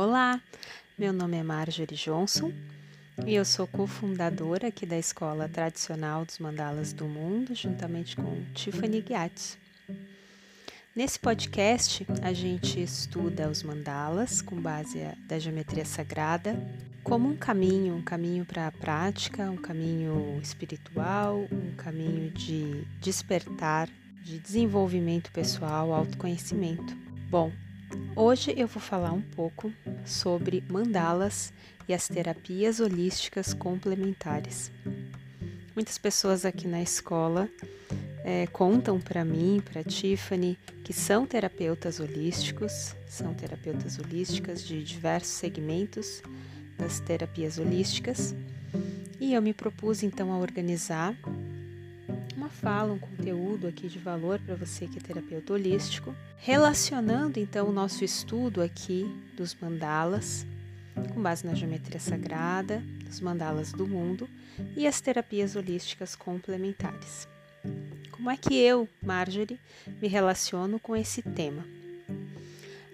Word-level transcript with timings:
Olá, 0.00 0.40
meu 0.96 1.12
nome 1.12 1.36
é 1.38 1.42
Marjorie 1.42 1.96
Johnson 1.96 2.52
e 3.26 3.34
eu 3.34 3.44
sou 3.44 3.66
cofundadora 3.66 4.68
aqui 4.68 4.86
da 4.86 4.96
Escola 4.96 5.48
Tradicional 5.48 6.24
dos 6.24 6.38
Mandalas 6.38 6.92
do 6.92 7.04
Mundo, 7.04 7.52
juntamente 7.52 8.14
com 8.14 8.44
Tiffany 8.54 9.00
Ghiatti. 9.00 9.58
Nesse 10.94 11.18
podcast, 11.18 12.06
a 12.22 12.32
gente 12.32 12.80
estuda 12.80 13.50
os 13.50 13.64
mandalas 13.64 14.40
com 14.40 14.54
base 14.54 15.00
da 15.26 15.36
geometria 15.36 15.84
sagrada 15.84 16.56
como 17.02 17.28
um 17.28 17.36
caminho, 17.36 17.96
um 17.96 18.02
caminho 18.02 18.44
para 18.44 18.68
a 18.68 18.72
prática, 18.72 19.50
um 19.50 19.56
caminho 19.56 20.38
espiritual, 20.40 21.44
um 21.50 21.74
caminho 21.74 22.30
de 22.30 22.84
despertar, 23.00 23.88
de 24.22 24.38
desenvolvimento 24.38 25.32
pessoal, 25.32 25.92
autoconhecimento. 25.92 26.96
Bom, 27.28 27.50
Hoje 28.14 28.54
eu 28.56 28.66
vou 28.66 28.82
falar 28.82 29.12
um 29.12 29.22
pouco 29.22 29.72
sobre 30.04 30.62
mandalas 30.68 31.52
e 31.88 31.94
as 31.94 32.08
terapias 32.08 32.80
holísticas 32.80 33.54
complementares. 33.54 34.70
Muitas 35.74 35.96
pessoas 35.96 36.44
aqui 36.44 36.66
na 36.66 36.82
escola 36.82 37.48
é, 38.24 38.46
contam 38.48 39.00
para 39.00 39.24
mim, 39.24 39.62
para 39.64 39.84
Tiffany, 39.84 40.58
que 40.84 40.92
são 40.92 41.24
terapeutas 41.24 42.00
holísticos, 42.00 42.94
são 43.06 43.32
terapeutas 43.32 43.98
holísticas 43.98 44.64
de 44.64 44.82
diversos 44.82 45.32
segmentos 45.32 46.22
das 46.76 47.00
terapias 47.00 47.58
holísticas, 47.58 48.34
e 49.20 49.34
eu 49.34 49.42
me 49.42 49.52
propus 49.52 50.02
então 50.02 50.32
a 50.32 50.38
organizar 50.38 51.14
uma 52.48 52.50
fala, 52.50 52.94
um 52.94 52.98
conteúdo 52.98 53.66
aqui 53.66 53.88
de 53.88 53.98
valor 53.98 54.40
para 54.40 54.54
você 54.54 54.86
que 54.86 54.98
é 54.98 55.02
terapeuta 55.02 55.52
holístico, 55.52 56.14
relacionando 56.38 57.38
então 57.38 57.68
o 57.68 57.72
nosso 57.72 58.02
estudo 58.02 58.62
aqui 58.62 59.06
dos 59.36 59.54
mandalas, 59.54 60.46
com 61.12 61.20
base 61.20 61.46
na 61.46 61.54
geometria 61.54 62.00
sagrada, 62.00 62.82
dos 63.04 63.20
mandalas 63.20 63.70
do 63.70 63.86
mundo 63.86 64.28
e 64.74 64.86
as 64.86 64.98
terapias 64.98 65.56
holísticas 65.56 66.16
complementares. 66.16 67.28
Como 68.10 68.30
é 68.30 68.36
que 68.36 68.56
eu, 68.56 68.88
Marjorie, 69.02 69.60
me 70.00 70.08
relaciono 70.08 70.80
com 70.80 70.96
esse 70.96 71.20
tema? 71.20 71.64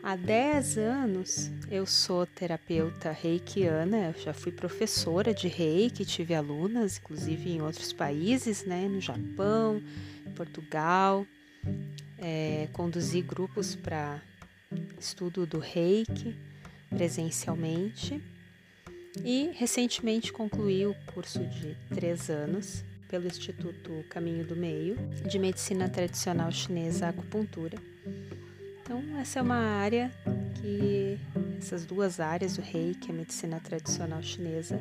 Há 0.07 0.17
10 0.17 0.77
anos 0.77 1.51
eu 1.71 1.87
sou 1.87 2.27
terapeuta 2.27 3.11
reikiana, 3.11 4.09
eu 4.09 4.23
já 4.23 4.35
fui 4.35 4.53
professora 4.53 5.33
de 5.33 5.49
reiki, 5.49 6.05
tive 6.05 6.35
alunas, 6.35 6.99
inclusive 6.99 7.51
em 7.51 7.63
outros 7.63 7.91
países, 7.91 8.67
né, 8.67 8.87
no 8.87 9.01
Japão, 9.01 9.83
Portugal, 10.37 11.27
é, 12.19 12.69
conduzi 12.75 13.23
grupos 13.23 13.75
para 13.75 14.21
estudo 15.01 15.47
do 15.47 15.59
reiki 15.59 16.37
presencialmente. 16.91 18.23
E 19.25 19.53
recentemente 19.55 20.35
concluí 20.35 20.85
o 20.87 20.95
curso 21.15 21.39
de 21.47 21.75
três 21.95 22.29
anos 22.29 22.85
pelo 23.09 23.27
Instituto 23.27 24.05
Caminho 24.11 24.45
do 24.47 24.55
Meio 24.55 24.97
de 25.27 25.39
Medicina 25.39 25.89
Tradicional 25.89 26.53
Chinesa 26.53 27.09
Acupuntura 27.09 27.79
então, 28.85 29.03
essa 29.19 29.39
é 29.39 29.43
uma 29.43 29.57
área 29.57 30.13
que, 30.61 31.19
essas 31.57 31.87
duas 31.87 32.21
áreas, 32.21 32.59
o 32.59 32.61
reiki 32.61 33.09
e 33.09 33.13
a 33.13 33.15
medicina 33.15 33.59
tradicional 33.59 34.23
chinesa, 34.23 34.79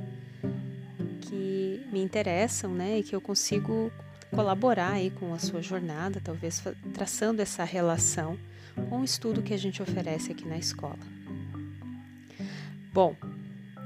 que 1.21 1.87
me 1.89 2.03
interessam, 2.03 2.73
né, 2.73 2.99
e 2.99 3.03
que 3.03 3.15
eu 3.15 3.21
consigo 3.21 3.89
colaborar 4.29 4.91
aí 4.91 5.09
com 5.09 5.33
a 5.33 5.39
sua 5.39 5.61
jornada, 5.61 6.19
talvez 6.21 6.61
traçando 6.93 7.41
essa 7.41 7.63
relação 7.63 8.37
com 8.89 8.99
o 8.99 9.05
estudo 9.05 9.41
que 9.41 9.53
a 9.53 9.57
gente 9.57 9.81
oferece 9.81 10.33
aqui 10.33 10.45
na 10.45 10.57
escola. 10.57 10.99
Bom, 12.91 13.15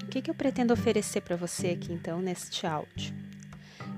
o 0.01 0.07
que, 0.07 0.19
que 0.19 0.31
eu 0.31 0.35
pretendo 0.35 0.73
oferecer 0.73 1.21
para 1.21 1.35
você 1.35 1.67
aqui 1.67 1.93
então 1.93 2.19
neste 2.19 2.65
áudio? 2.65 3.13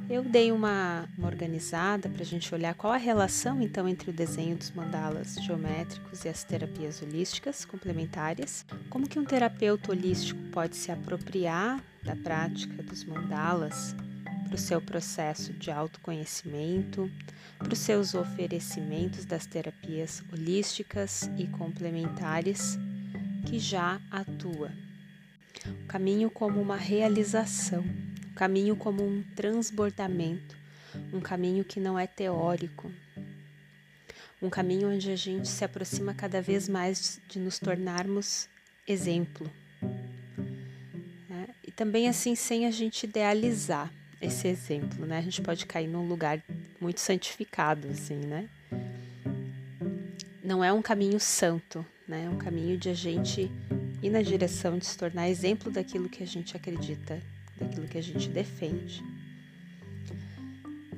Eu 0.10 0.24
dei 0.24 0.52
uma, 0.52 1.08
uma 1.16 1.28
organizada 1.28 2.10
para 2.10 2.24
a 2.24 2.26
gente 2.26 2.52
olhar 2.56 2.74
qual 2.74 2.92
a 2.92 2.98
relação 2.98 3.62
então 3.62 3.88
entre 3.88 4.10
o 4.10 4.14
desenho 4.14 4.58
dos 4.58 4.72
mandalas 4.72 5.36
geométricos 5.36 6.26
e 6.26 6.30
as 6.30 6.44
terapias 6.44 7.00
holísticas 7.00 7.64
complementares, 7.64 8.66
como 8.90 9.08
que 9.08 9.20
um 9.20 9.24
terapeuta 9.24 9.92
holístico 9.92 10.42
pode 10.52 10.76
se 10.78 10.92
apropriar 10.92 11.80
da 12.04 12.16
prática 12.16 12.82
dos 12.82 13.04
mandalas 13.04 13.96
para 14.46 14.56
o 14.56 14.58
seu 14.58 14.82
processo 14.82 15.54
de 15.54 15.70
autoconhecimento, 15.70 17.08
para 17.60 17.72
os 17.72 17.78
seus 17.78 18.16
oferecimentos 18.16 19.26
das 19.26 19.46
terapias 19.46 20.24
holísticas 20.34 21.30
e 21.38 21.46
complementares 21.46 22.80
que 23.46 23.60
já 23.60 24.02
atua. 24.10 24.72
O 25.68 25.86
caminho 25.86 26.32
como 26.32 26.60
uma 26.60 26.78
realização 26.78 27.84
caminho 28.40 28.74
como 28.74 29.06
um 29.06 29.22
transbordamento, 29.36 30.56
um 31.12 31.20
caminho 31.20 31.66
que 31.66 31.78
não 31.78 32.00
é 32.00 32.08
teórico, 32.08 32.90
um 34.42 34.50
caminho 34.50 34.90
onde 34.90 35.12
a 35.12 35.16
gente 35.18 35.50
se 35.50 35.66
aproxima 35.66 36.14
cada 36.14 36.42
vez 36.42 36.70
mais 36.70 37.20
de 37.28 37.38
nos 37.38 37.60
tornarmos 37.60 38.48
exemplo. 38.88 39.52
Né? 41.30 41.50
E 41.68 41.72
também 41.74 42.08
assim, 42.08 42.34
sem 42.34 42.66
a 42.66 42.72
gente 42.72 43.04
idealizar 43.04 43.92
esse 44.22 44.48
exemplo, 44.48 45.06
né? 45.06 45.18
A 45.18 45.22
gente 45.22 45.42
pode 45.42 45.66
cair 45.66 45.90
num 45.90 46.08
lugar 46.08 46.42
muito 46.80 47.02
santificado, 47.02 47.90
assim, 47.90 48.20
né? 48.20 48.48
Não 50.42 50.64
é 50.64 50.72
um 50.72 50.82
caminho 50.82 51.20
santo, 51.20 51.86
né? 52.08 52.24
É 52.24 52.30
um 52.30 52.38
caminho 52.38 52.78
de 52.78 52.88
a 52.88 52.94
gente 52.94 53.52
ir 54.02 54.10
na 54.10 54.22
direção 54.22 54.78
de 54.78 54.86
se 54.86 54.98
tornar 54.98 55.28
exemplo 55.28 55.70
daquilo 55.70 56.08
que 56.08 56.24
a 56.24 56.28
gente 56.28 56.56
acredita 56.56 57.22
daquilo 57.60 57.88
que 57.88 57.98
a 57.98 58.04
gente 58.04 58.30
defende. 58.30 59.04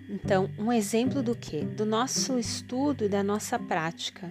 Então, 0.10 0.50
um 0.58 0.72
exemplo 0.72 1.24
do 1.24 1.36
que? 1.36 1.62
Do 1.62 1.86
nosso 1.86 2.38
estudo 2.38 3.06
e 3.06 3.10
da 3.10 3.24
nossa 3.24 3.58
prática. 3.58 4.30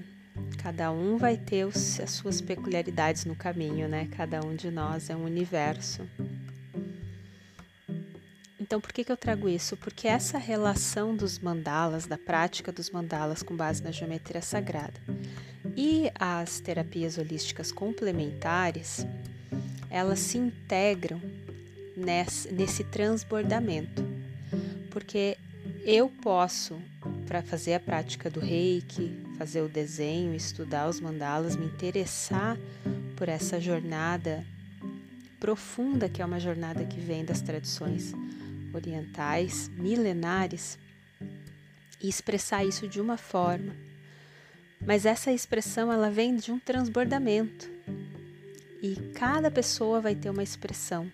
Cada 0.62 0.92
um 0.92 1.16
vai 1.16 1.36
ter 1.36 1.66
as 1.66 2.10
suas 2.10 2.40
peculiaridades 2.40 3.24
no 3.24 3.34
caminho, 3.34 3.88
né? 3.88 4.08
Cada 4.16 4.44
um 4.44 4.54
de 4.54 4.70
nós 4.70 5.08
é 5.08 5.16
um 5.16 5.24
universo. 5.24 6.06
Então, 8.58 8.80
por 8.80 8.92
que, 8.92 9.02
que 9.02 9.10
eu 9.10 9.16
trago 9.16 9.48
isso? 9.48 9.76
Porque 9.76 10.06
essa 10.06 10.38
relação 10.38 11.16
dos 11.16 11.38
mandalas, 11.38 12.06
da 12.06 12.16
prática 12.16 12.70
dos 12.70 12.90
mandalas 12.90 13.42
com 13.42 13.56
base 13.56 13.82
na 13.82 13.90
geometria 13.90 14.42
sagrada 14.42 15.00
e 15.76 16.10
as 16.14 16.60
terapias 16.60 17.18
holísticas 17.18 17.72
complementares, 17.72 19.06
elas 19.88 20.18
se 20.20 20.38
integram 20.38 21.20
nesse, 22.00 22.52
nesse 22.52 22.84
transbordamento. 22.84 24.02
Porque 24.90 25.36
eu 25.84 26.08
posso, 26.08 26.80
para 27.26 27.42
fazer 27.42 27.74
a 27.74 27.80
prática 27.80 28.28
do 28.28 28.40
reiki, 28.40 29.16
fazer 29.38 29.62
o 29.62 29.68
desenho, 29.68 30.34
estudar 30.34 30.88
os 30.88 31.00
mandalas, 31.00 31.56
me 31.56 31.66
interessar 31.66 32.58
por 33.16 33.28
essa 33.28 33.60
jornada 33.60 34.44
profunda, 35.38 36.08
que 36.08 36.20
é 36.20 36.24
uma 36.24 36.40
jornada 36.40 36.84
que 36.84 37.00
vem 37.00 37.24
das 37.24 37.40
tradições 37.40 38.12
orientais, 38.74 39.68
milenares, 39.68 40.78
e 42.02 42.08
expressar 42.08 42.64
isso 42.64 42.88
de 42.88 43.00
uma 43.00 43.16
forma. 43.16 43.74
Mas 44.80 45.04
essa 45.04 45.30
expressão 45.30 45.92
ela 45.92 46.10
vem 46.10 46.36
de 46.36 46.50
um 46.50 46.58
transbordamento. 46.58 47.70
E 48.82 48.96
cada 49.14 49.50
pessoa 49.50 50.00
vai 50.00 50.14
ter 50.14 50.30
uma 50.30 50.42
expressão 50.42 51.10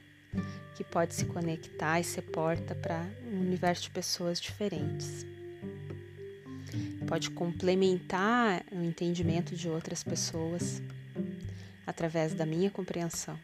que 0.76 0.84
pode 0.84 1.14
se 1.14 1.24
conectar 1.24 1.98
e 1.98 2.04
ser 2.04 2.20
porta 2.22 2.74
para 2.74 3.02
um 3.32 3.40
universo 3.40 3.84
de 3.84 3.90
pessoas 3.90 4.38
diferentes. 4.38 5.24
Pode 7.06 7.30
complementar 7.30 8.62
o 8.70 8.82
entendimento 8.82 9.56
de 9.56 9.68
outras 9.70 10.04
pessoas 10.04 10.82
através 11.86 12.34
da 12.34 12.44
minha 12.44 12.70
compreensão. 12.70 13.38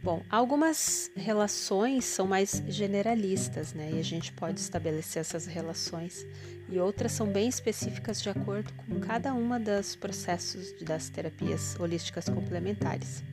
Bom, 0.00 0.22
algumas 0.30 1.10
relações 1.16 2.04
são 2.04 2.26
mais 2.26 2.62
generalistas, 2.68 3.72
né? 3.74 3.90
E 3.94 3.98
a 3.98 4.04
gente 4.04 4.32
pode 4.32 4.60
estabelecer 4.60 5.20
essas 5.20 5.46
relações, 5.46 6.24
e 6.68 6.78
outras 6.78 7.12
são 7.12 7.26
bem 7.26 7.48
específicas 7.48 8.22
de 8.22 8.30
acordo 8.30 8.72
com 8.74 9.00
cada 9.00 9.34
uma 9.34 9.58
dos 9.58 9.96
processos 9.96 10.72
das 10.80 11.08
terapias 11.08 11.78
holísticas 11.80 12.28
complementares. 12.28 13.24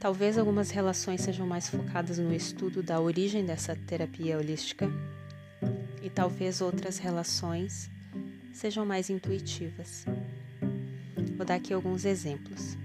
Talvez 0.00 0.36
algumas 0.36 0.70
relações 0.70 1.22
sejam 1.22 1.46
mais 1.46 1.68
focadas 1.68 2.18
no 2.18 2.32
estudo 2.34 2.82
da 2.82 3.00
origem 3.00 3.44
dessa 3.44 3.74
terapia 3.74 4.36
holística 4.38 4.88
e 6.02 6.10
talvez 6.10 6.60
outras 6.60 6.98
relações 6.98 7.90
sejam 8.52 8.84
mais 8.84 9.10
intuitivas. 9.10 10.04
Vou 11.36 11.44
dar 11.44 11.56
aqui 11.56 11.72
alguns 11.72 12.04
exemplos. 12.04 12.76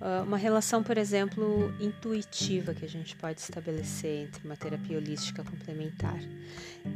Ah, 0.00 0.24
uma 0.26 0.36
relação, 0.36 0.82
por 0.82 0.98
exemplo, 0.98 1.72
intuitiva 1.80 2.74
que 2.74 2.84
a 2.84 2.88
gente 2.88 3.14
pode 3.14 3.40
estabelecer 3.40 4.26
entre 4.26 4.44
uma 4.44 4.56
terapia 4.56 4.98
holística 4.98 5.44
complementar 5.44 6.18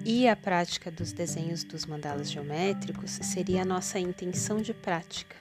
e 0.05 0.29
a 0.29 0.35
prática 0.35 0.91
dos 0.91 1.13
desenhos 1.13 1.63
dos 1.63 1.87
mandalas 1.87 2.29
geométricos 2.29 3.13
seria 3.13 3.63
a 3.63 3.65
nossa 3.65 4.01
intenção 4.01 4.61
de 4.61 4.75
prática 4.75 5.37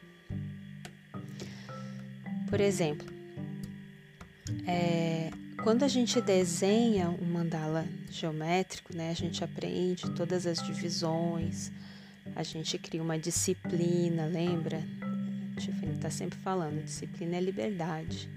Por 2.47 2.61
exemplo, 2.61 3.14
é, 4.67 5.31
quando 5.63 5.83
a 5.83 5.87
gente 5.87 6.19
desenha 6.21 7.09
um 7.09 7.25
mandala 7.25 7.85
geométrico, 8.09 8.95
né, 8.95 9.09
a 9.09 9.13
gente 9.13 9.43
aprende 9.43 10.09
todas 10.11 10.45
as 10.45 10.61
divisões, 10.61 11.71
a 12.35 12.43
gente 12.43 12.77
cria 12.77 13.01
uma 13.01 13.17
disciplina, 13.17 14.25
lembra? 14.25 14.83
A 15.55 15.59
Tiffany 15.59 15.93
está 15.93 16.09
sempre 16.09 16.37
falando, 16.39 16.83
disciplina 16.83 17.37
é 17.37 17.41
liberdade. 17.41 18.29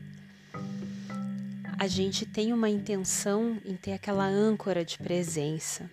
A 1.78 1.86
gente 1.86 2.26
tem 2.26 2.52
uma 2.52 2.68
intenção 2.68 3.56
em 3.64 3.76
ter 3.76 3.92
aquela 3.92 4.26
âncora 4.26 4.84
de 4.84 4.98
presença. 4.98 5.88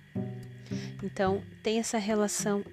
Então, 1.03 1.43
tem 1.63 1.79
essa 1.79 1.99
relação 1.99 2.65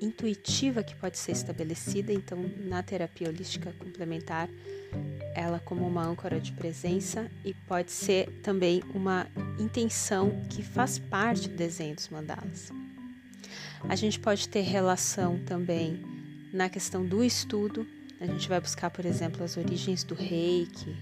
intuitiva 0.00 0.82
que 0.82 0.94
pode 0.94 1.18
ser 1.18 1.32
estabelecida, 1.32 2.12
então, 2.12 2.38
na 2.58 2.82
terapia 2.82 3.28
holística 3.28 3.72
complementar, 3.78 4.48
ela 5.34 5.58
como 5.58 5.86
uma 5.86 6.04
âncora 6.04 6.40
de 6.40 6.52
presença 6.52 7.30
e 7.44 7.54
pode 7.54 7.90
ser 7.90 8.28
também 8.42 8.82
uma 8.94 9.26
intenção 9.58 10.42
que 10.50 10.62
faz 10.62 10.98
parte 10.98 11.48
do 11.48 11.56
desenho 11.56 11.94
dos 11.94 12.08
mandalas. 12.08 12.70
A 13.88 13.96
gente 13.96 14.20
pode 14.20 14.48
ter 14.48 14.60
relação 14.60 15.38
também 15.44 16.00
na 16.52 16.68
questão 16.68 17.04
do 17.04 17.24
estudo, 17.24 17.86
a 18.22 18.26
gente 18.26 18.48
vai 18.48 18.60
buscar, 18.60 18.88
por 18.88 19.04
exemplo, 19.04 19.42
as 19.42 19.56
origens 19.56 20.04
do 20.04 20.14
reiki, 20.14 20.96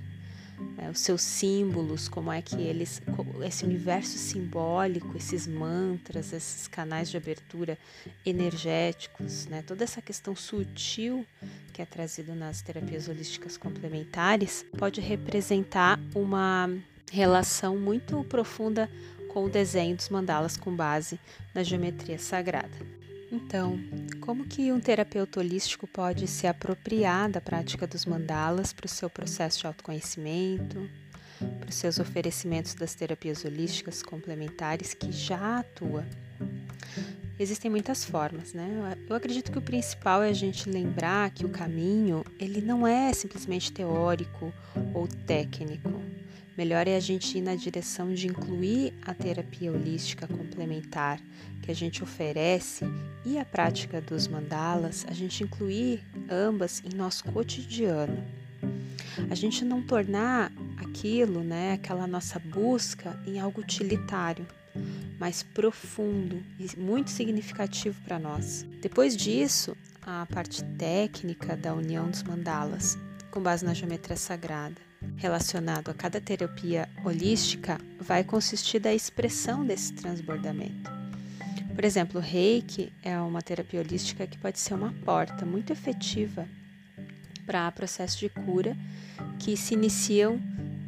é, 0.78 0.88
os 0.88 1.00
seus 1.00 1.20
símbolos, 1.20 2.08
como 2.08 2.32
é 2.32 2.40
que 2.40 2.56
eles, 2.56 3.02
esse 3.46 3.62
universo 3.62 4.16
simbólico, 4.16 5.14
esses 5.18 5.46
mantras, 5.46 6.32
esses 6.32 6.66
canais 6.66 7.10
de 7.10 7.18
abertura 7.18 7.78
energéticos, 8.24 9.46
né, 9.46 9.62
toda 9.66 9.84
essa 9.84 10.00
questão 10.00 10.34
sutil 10.34 11.26
que 11.74 11.82
é 11.82 11.84
trazido 11.84 12.34
nas 12.34 12.62
terapias 12.62 13.06
holísticas 13.06 13.58
complementares, 13.58 14.64
pode 14.78 15.02
representar 15.02 16.00
uma 16.14 16.70
relação 17.12 17.76
muito 17.76 18.24
profunda 18.24 18.88
com 19.28 19.44
o 19.44 19.50
desenho 19.50 19.94
dos 19.94 20.08
mandalas 20.08 20.56
com 20.56 20.74
base 20.74 21.20
na 21.54 21.62
geometria 21.62 22.18
sagrada. 22.18 22.99
Então, 23.32 23.78
como 24.20 24.44
que 24.44 24.72
um 24.72 24.80
terapeuta 24.80 25.38
holístico 25.38 25.86
pode 25.86 26.26
se 26.26 26.46
apropriar 26.46 27.30
da 27.30 27.40
prática 27.40 27.86
dos 27.86 28.04
mandalas 28.04 28.72
para 28.72 28.86
o 28.86 28.88
seu 28.88 29.08
processo 29.08 29.60
de 29.60 29.66
autoconhecimento, 29.66 30.90
para 31.60 31.68
os 31.68 31.76
seus 31.76 32.00
oferecimentos 32.00 32.74
das 32.74 32.94
terapias 32.94 33.44
holísticas 33.44 34.02
complementares 34.02 34.94
que 34.94 35.12
já 35.12 35.60
atua? 35.60 36.04
Existem 37.38 37.70
muitas 37.70 38.04
formas, 38.04 38.52
né? 38.52 38.96
Eu 39.08 39.16
acredito 39.16 39.50
que 39.50 39.58
o 39.58 39.62
principal 39.62 40.22
é 40.22 40.28
a 40.28 40.34
gente 40.34 40.68
lembrar 40.68 41.30
que 41.30 41.46
o 41.46 41.48
caminho, 41.48 42.22
ele 42.38 42.60
não 42.60 42.86
é 42.86 43.12
simplesmente 43.14 43.72
teórico 43.72 44.52
ou 44.92 45.06
técnico. 45.08 46.02
Melhor 46.60 46.86
é 46.86 46.94
a 46.94 47.00
gente 47.00 47.38
ir 47.38 47.40
na 47.40 47.54
direção 47.54 48.12
de 48.12 48.26
incluir 48.26 48.92
a 49.06 49.14
terapia 49.14 49.72
holística 49.72 50.26
complementar 50.28 51.18
que 51.62 51.70
a 51.70 51.74
gente 51.74 52.02
oferece 52.02 52.84
e 53.24 53.38
a 53.38 53.46
prática 53.46 53.98
dos 53.98 54.28
mandalas, 54.28 55.06
a 55.08 55.14
gente 55.14 55.42
incluir 55.42 56.04
ambas 56.30 56.82
em 56.84 56.94
nosso 56.94 57.24
cotidiano. 57.32 58.22
A 59.30 59.34
gente 59.34 59.64
não 59.64 59.80
tornar 59.80 60.52
aquilo, 60.76 61.42
né, 61.42 61.72
aquela 61.72 62.06
nossa 62.06 62.38
busca 62.38 63.18
em 63.26 63.40
algo 63.40 63.62
utilitário, 63.62 64.46
mais 65.18 65.42
profundo 65.42 66.42
e 66.58 66.78
muito 66.78 67.08
significativo 67.08 67.98
para 68.02 68.18
nós. 68.18 68.66
Depois 68.82 69.16
disso, 69.16 69.74
a 70.02 70.26
parte 70.26 70.62
técnica 70.76 71.56
da 71.56 71.72
união 71.72 72.10
dos 72.10 72.22
mandalas, 72.22 72.98
com 73.30 73.40
base 73.40 73.64
na 73.64 73.72
geometria 73.72 74.18
sagrada 74.18 74.89
relacionado 75.16 75.90
a 75.90 75.94
cada 75.94 76.20
terapia 76.20 76.88
holística 77.04 77.78
vai 77.98 78.24
consistir 78.24 78.78
da 78.78 78.92
expressão 78.92 79.64
desse 79.64 79.92
transbordamento. 79.92 80.90
Por 81.74 81.84
exemplo, 81.84 82.20
o 82.20 82.22
reiki 82.22 82.92
é 83.02 83.18
uma 83.18 83.40
terapia 83.40 83.80
holística 83.80 84.26
que 84.26 84.36
pode 84.38 84.58
ser 84.58 84.74
uma 84.74 84.92
porta 85.04 85.46
muito 85.46 85.72
efetiva 85.72 86.46
para 87.46 87.70
processos 87.72 88.18
de 88.18 88.28
cura 88.28 88.76
que 89.38 89.56
se 89.56 89.74
iniciam 89.74 90.40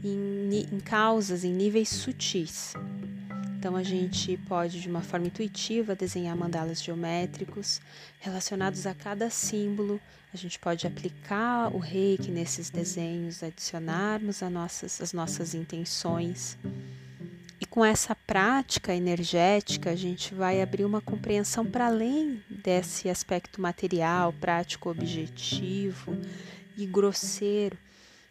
em, 0.04 0.66
em 0.72 0.80
causas, 0.80 1.44
em 1.44 1.52
níveis 1.52 1.88
sutis. 1.88 2.74
Então 3.62 3.76
a 3.76 3.82
gente 3.84 4.36
pode, 4.48 4.80
de 4.80 4.88
uma 4.88 5.02
forma 5.02 5.28
intuitiva, 5.28 5.94
desenhar 5.94 6.36
mandalas 6.36 6.82
geométricos 6.82 7.80
relacionados 8.18 8.88
a 8.88 8.92
cada 8.92 9.30
símbolo. 9.30 10.00
A 10.34 10.36
gente 10.36 10.58
pode 10.58 10.84
aplicar 10.84 11.72
o 11.72 11.78
reiki 11.78 12.28
nesses 12.28 12.70
desenhos, 12.70 13.40
adicionarmos 13.40 14.40
nossas, 14.40 15.00
as 15.00 15.12
nossas 15.12 15.54
intenções. 15.54 16.58
E 17.60 17.64
com 17.64 17.84
essa 17.84 18.16
prática 18.16 18.92
energética, 18.92 19.90
a 19.90 19.96
gente 19.96 20.34
vai 20.34 20.60
abrir 20.60 20.84
uma 20.84 21.00
compreensão 21.00 21.64
para 21.64 21.86
além 21.86 22.42
desse 22.50 23.08
aspecto 23.08 23.60
material, 23.60 24.32
prático, 24.32 24.90
objetivo 24.90 26.16
e 26.76 26.84
grosseiro, 26.84 27.78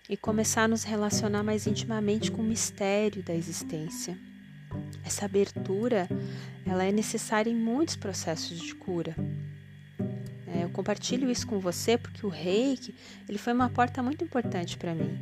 e 0.10 0.18
começar 0.18 0.64
a 0.64 0.68
nos 0.68 0.84
relacionar 0.84 1.42
mais 1.42 1.68
intimamente 1.68 2.30
com 2.30 2.42
o 2.42 2.46
mistério 2.46 3.24
da 3.24 3.34
existência. 3.34 4.18
Essa 5.04 5.26
abertura, 5.26 6.08
ela 6.66 6.84
é 6.84 6.92
necessária 6.92 7.50
em 7.50 7.56
muitos 7.56 7.96
processos 7.96 8.60
de 8.60 8.74
cura. 8.76 9.16
É, 10.48 10.64
eu 10.64 10.70
compartilho 10.70 11.30
isso 11.30 11.48
com 11.48 11.60
você 11.60 11.98
porque 11.98 12.26
o 12.26 12.30
Reiki, 12.30 12.94
ele 13.28 13.38
foi 13.38 13.54
uma 13.54 13.70
porta 13.70 14.04
muito 14.04 14.24
importante 14.24 14.78
para 14.78 14.94
mim. 14.94 15.18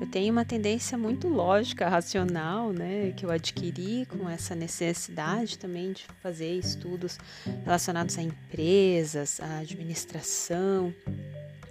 Eu 0.00 0.06
tenho 0.06 0.32
uma 0.32 0.44
tendência 0.44 0.98
muito 0.98 1.28
lógica, 1.28 1.88
racional, 1.88 2.72
né, 2.72 3.12
que 3.16 3.24
eu 3.24 3.30
adquiri 3.30 4.06
com 4.06 4.28
essa 4.28 4.54
necessidade 4.54 5.58
também 5.58 5.92
de 5.92 6.04
fazer 6.22 6.58
estudos 6.58 7.18
relacionados 7.64 8.18
a 8.18 8.22
empresas, 8.22 9.40
a 9.40 9.58
administração, 9.58 10.94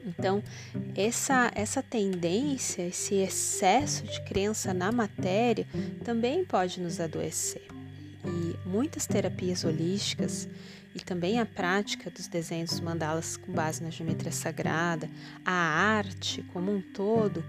então, 0.06 0.44
essa, 0.96 1.52
essa 1.56 1.82
tendência, 1.82 2.84
esse 2.84 3.16
excesso 3.16 4.04
de 4.04 4.22
crença 4.24 4.74
na 4.74 4.92
matéria 4.92 5.66
também 6.04 6.44
pode 6.44 6.80
nos 6.80 7.00
adoecer. 7.00 7.68
E 8.26 8.68
muitas 8.68 9.08
terapias 9.08 9.64
holísticas 9.64 10.48
e 10.96 11.00
também 11.00 11.40
a 11.40 11.46
prática 11.46 12.10
dos 12.10 12.28
desenhos 12.28 12.80
mandalas 12.80 13.36
com 13.38 13.52
base 13.52 13.82
na 13.82 13.90
geometria 13.90 14.32
sagrada, 14.32 15.10
a 15.44 15.54
arte 15.54 16.44
como 16.54 16.72
um 16.72 16.82
todo, 16.82 17.44